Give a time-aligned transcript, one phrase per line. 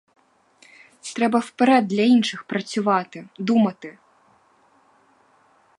[1.15, 3.97] Треба вперед для інших працювати, думати.